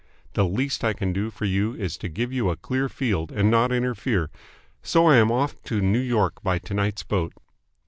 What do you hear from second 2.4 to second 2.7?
a